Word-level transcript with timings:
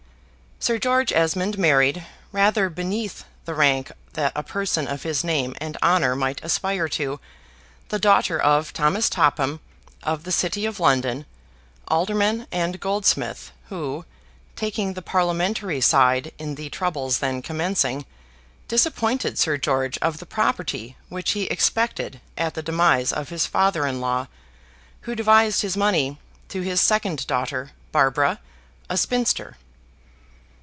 Sir 0.63 0.77
George 0.77 1.11
Esmond 1.11 1.57
married, 1.57 2.05
rather 2.31 2.69
beneath 2.69 3.25
the 3.45 3.55
rank 3.55 3.91
that 4.13 4.31
a 4.35 4.43
person 4.43 4.87
of 4.87 5.01
his 5.01 5.23
name 5.23 5.55
and 5.59 5.75
honor 5.81 6.15
might 6.15 6.39
aspire 6.43 6.87
to, 6.89 7.19
the 7.89 7.97
daughter 7.97 8.39
of 8.39 8.69
Thos. 8.69 9.09
Topham, 9.09 9.59
of 10.03 10.23
the 10.23 10.31
city 10.31 10.67
of 10.67 10.79
London, 10.79 11.25
alderman 11.87 12.45
and 12.51 12.79
goldsmith, 12.79 13.51
who, 13.69 14.05
taking 14.55 14.93
the 14.93 15.01
Parliamentary 15.01 15.81
side 15.81 16.31
in 16.37 16.53
the 16.53 16.69
troubles 16.69 17.17
then 17.17 17.41
commencing, 17.41 18.05
disappointed 18.67 19.39
Sir 19.39 19.57
George 19.57 19.97
of 19.97 20.19
the 20.19 20.27
property 20.27 20.95
which 21.09 21.31
he 21.31 21.45
expected 21.45 22.21
at 22.37 22.53
the 22.53 22.61
demise 22.61 23.11
of 23.11 23.29
his 23.29 23.47
father 23.47 23.87
in 23.87 23.99
law, 23.99 24.27
who 25.01 25.15
devised 25.15 25.63
his 25.63 25.75
money 25.75 26.19
to 26.49 26.61
his 26.61 26.79
second 26.79 27.25
daughter, 27.25 27.71
Barbara, 27.91 28.39
a 28.91 28.95
spinster. 28.97 29.57